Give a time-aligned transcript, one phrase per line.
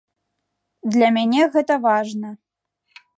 [0.95, 2.29] Для мяне гэта важна.